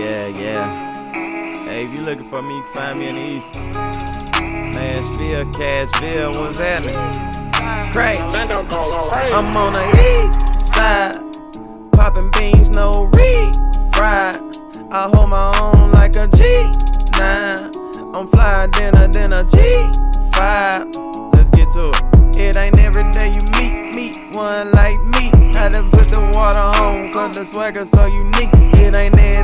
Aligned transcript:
Yeah, 0.00 0.28
yeah. 0.28 1.12
Hey, 1.64 1.84
if 1.84 1.92
you 1.92 2.00
looking 2.00 2.24
for 2.24 2.40
me, 2.40 2.56
you 2.56 2.62
can 2.62 2.72
find 2.72 2.98
me 2.98 3.08
in 3.08 3.14
the 3.16 3.36
east. 3.36 3.56
Nashville, 4.74 5.44
Cashville, 5.52 6.34
what's 6.36 6.56
happening? 6.56 7.92
Craig. 7.92 8.18
I'm 8.18 9.54
on 9.54 9.74
the 9.74 9.84
east 10.24 10.72
side. 10.72 11.16
Popping 11.92 12.30
beans, 12.30 12.70
no 12.70 13.10
reed. 13.12 13.54
Fried. 13.94 14.38
I 14.90 15.10
hold 15.12 15.28
my 15.28 15.52
own 15.60 15.92
like 15.92 16.16
a 16.16 16.26
G9. 16.28 18.14
I'm 18.14 18.26
flyer 18.28 18.68
than 18.68 18.96
a, 18.96 19.06
than 19.06 19.32
a 19.34 19.44
G5. 19.44 21.34
Let's 21.34 21.50
get 21.50 21.70
to 21.72 21.90
it. 21.90 22.38
It 22.38 22.56
ain't 22.56 22.78
every 22.78 23.04
day 23.12 23.26
you 23.26 23.42
meet, 23.60 23.94
meet 23.94 24.34
one 24.34 24.72
like 24.72 24.98
me. 25.12 25.28
Had 25.52 25.74
to 25.74 25.82
put 25.82 26.08
the 26.08 26.32
water 26.34 26.58
on, 26.58 27.12
cause 27.12 27.36
the 27.36 27.44
swagger 27.44 27.84
so 27.84 28.06
unique. 28.06 28.48
It 28.80 28.96
ain't 28.96 29.18
every 29.18 29.39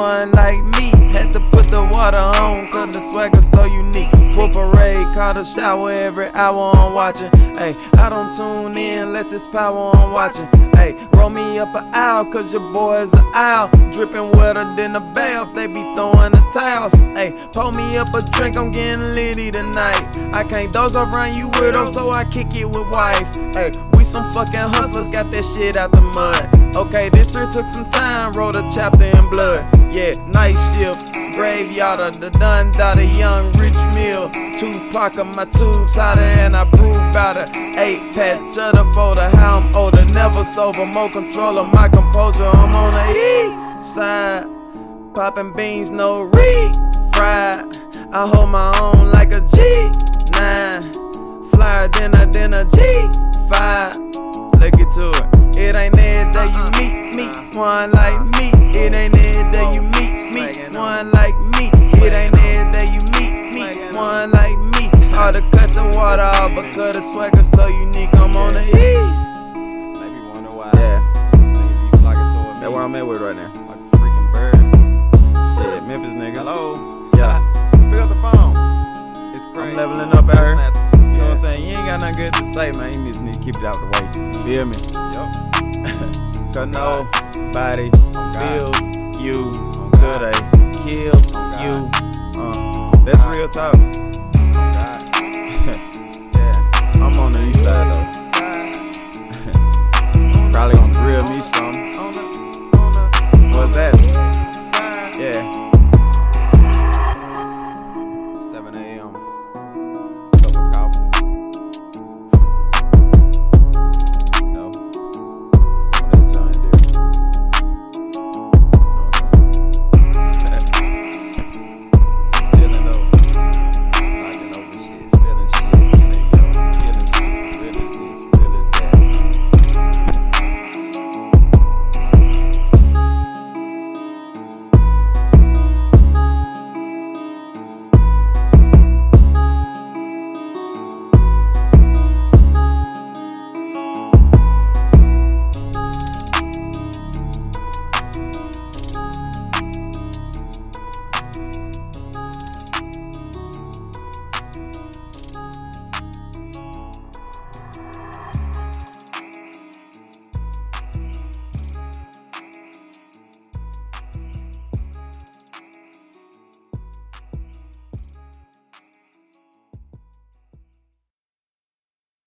one 0.00 0.30
like 0.32 0.62
me. 0.76 0.88
Had 1.12 1.32
to 1.34 1.40
put 1.52 1.66
the 1.68 1.82
water 1.92 2.18
on, 2.40 2.70
cause 2.72 2.94
the 2.94 3.00
swagger 3.00 3.42
so 3.42 3.64
unique. 3.64 4.10
Whoop 4.36 4.52
parade, 4.54 5.06
call 5.14 5.34
the 5.34 5.44
shower 5.44 5.92
every 5.92 6.28
hour 6.30 6.72
I'm 6.74 6.94
watching. 6.94 7.30
Hey, 7.60 7.74
I 7.98 8.08
don't 8.08 8.34
tune 8.34 8.76
in 8.76 9.08
unless 9.08 9.32
it's 9.32 9.46
power 9.46 9.90
I'm 9.94 10.12
watching. 10.12 10.48
Hey, 10.72 10.96
roll 11.12 11.28
me 11.28 11.58
up 11.58 11.74
an 11.74 11.90
owl, 11.92 12.24
cause 12.32 12.50
your 12.52 12.66
boy's 12.72 13.12
an 13.12 13.26
owl. 13.34 13.68
Dripping 13.92 14.30
wetter 14.32 14.64
than 14.76 14.96
a 14.96 15.00
bath, 15.00 15.54
they 15.54 15.66
be 15.66 15.82
throwing 15.94 16.32
the 16.32 16.42
towels. 16.54 16.94
Hey, 17.18 17.30
pour 17.52 17.70
me 17.72 17.96
up 17.98 18.08
a 18.16 18.22
drink, 18.32 18.56
I'm 18.56 18.70
getting 18.70 19.02
litty 19.12 19.50
tonight. 19.50 20.16
I 20.32 20.44
can't 20.44 20.72
doze 20.72 20.96
around 20.96 21.36
you 21.36 21.48
weirdo, 21.50 21.86
so 21.92 22.10
I 22.10 22.24
kick 22.24 22.56
it 22.56 22.64
with 22.64 22.88
wife. 22.90 23.28
Hey, 23.54 23.72
some 24.10 24.32
fucking 24.32 24.66
hustlers, 24.74 25.06
got 25.12 25.30
that 25.30 25.44
shit 25.54 25.76
out 25.76 25.92
the 25.92 26.02
mud. 26.02 26.50
Okay, 26.74 27.08
this 27.10 27.32
here 27.32 27.46
took 27.46 27.68
some 27.68 27.88
time, 27.88 28.32
wrote 28.32 28.56
a 28.56 28.68
chapter 28.74 29.06
in 29.06 29.30
blood. 29.30 29.62
Yeah, 29.94 30.10
night 30.34 30.58
shift, 30.74 31.14
graveyard 31.34 32.14
the 32.14 32.30
done 32.30 32.72
daughter, 32.72 33.04
young 33.14 33.52
rich 33.62 33.78
meal. 33.94 34.28
Tupac 34.58 35.16
of 35.16 35.30
my 35.36 35.44
tubes 35.46 35.94
hotter 35.94 36.26
and 36.42 36.56
I 36.56 36.64
brew 36.64 36.92
better. 37.14 37.46
Eight 37.78 38.02
patch 38.10 38.58
of 38.58 38.74
the 38.74 38.82
folder, 38.94 39.30
how 39.38 39.62
I'm 39.62 39.76
older, 39.76 40.02
never 40.12 40.44
sober, 40.44 40.86
more 40.86 41.10
control 41.10 41.56
of 41.58 41.72
my 41.72 41.88
composure. 41.88 42.50
I'm 42.50 42.74
on 42.74 42.92
the 42.92 43.06
east 43.14 43.94
side, 43.94 44.46
popping 45.14 45.52
beans, 45.54 45.90
no 45.90 46.22
reed, 46.22 46.74
fried. 47.14 47.78
I 48.10 48.26
hold 48.26 48.50
my 48.50 48.74
own 48.82 49.12
like 49.12 49.30
a 49.30 49.40
G9, 49.40 51.54
flyer 51.54 51.86
than 51.94 52.14
a 52.14 52.26
than 52.26 52.54
a 52.54 52.64
G5. 53.92 54.60
Look 54.60 54.74
it 54.78 54.90
to 54.92 55.10
it. 55.10 55.56
It 55.58 55.76
ain't 55.76 55.96
every 55.98 56.32
day 56.32 56.46
you 56.46 56.64
meet 56.78 57.16
me, 57.16 57.26
one 57.58 57.90
like 57.92 58.20
me. 58.36 58.50
It 58.78 58.96
ain't 58.96 59.14
every 59.16 59.50
day 59.52 59.72
you 59.74 59.82
meet 59.82 60.32
me, 60.34 60.78
one 60.78 61.10
like 61.12 61.36
me. 61.56 61.70
It 62.00 62.16
ain't 62.16 62.36
every 62.36 62.72
day 62.72 62.86
you 62.92 63.02
meet 63.18 63.54
me, 63.54 63.64
one 63.96 64.30
like 64.30 64.56
me. 64.74 64.88
Hard 65.12 65.34
to 65.34 65.40
cut 65.42 65.68
the 65.70 65.92
water 65.96 66.22
off 66.22 66.50
because 66.54 66.94
the 66.96 67.02
swagger 67.02 67.42
so 67.42 67.66
unique. 67.66 68.12
I'm 68.14 68.34
on 68.36 68.52
the 68.52 68.62
E. 68.62 68.70
Maybe 70.00 70.20
wonder 70.28 70.50
why. 70.50 70.70
Yeah, 70.74 71.02
Niggas 71.34 71.90
be 71.92 71.98
flocking 71.98 72.32
toward 72.32 72.54
me. 72.56 72.60
that's 72.60 72.72
where 72.72 72.82
I'm 72.82 72.94
at 72.94 73.06
with 73.06 73.20
right 73.20 73.36
now. 73.36 73.50
Like 73.66 73.80
a 73.80 73.96
freaking 73.96 74.32
bird. 74.32 74.54
Shit, 75.56 75.82
Memphis 75.84 76.14
nigga. 76.14 76.38
Hello. 76.38 77.08
Yeah, 77.16 77.40
Pick 77.90 78.00
up 78.00 78.08
the 78.08 78.14
phone. 78.22 78.54
It's 79.34 79.44
crazy. 79.52 79.70
I'm 79.72 79.76
leveling 79.76 80.12
up 80.16 80.28
out 80.28 80.36
here. 80.36 80.54
Snatches. 80.54 81.00
You 81.00 81.06
know 81.18 81.28
what 81.28 81.30
I'm 81.30 81.36
saying? 81.36 81.62
You 81.68 81.74
ain't 81.76 81.86
got 81.90 82.00
nothing 82.00 82.16
good 82.18 82.32
to 82.34 82.44
say, 82.44 82.72
man. 82.72 83.09
Just 83.40 83.56
keep 83.56 83.56
it 83.56 83.64
out 83.64 83.74
the 83.74 83.86
way. 83.96 84.04
Feel 84.44 84.64
me? 84.66 84.76
Yup. 85.14 85.30
Cause 86.54 86.68
nobody 86.74 87.90
Oh, 88.16 88.32
feels 88.36 89.16
you 89.20 89.50
Oh, 89.76 89.90
till 89.96 90.18
they 90.20 90.32
kill 90.92 91.18
God. 91.32 91.56
you. 91.62 91.72
Uh, 92.40 92.90
that's 93.04 93.36
real 93.36 93.48
talk. 93.48 93.74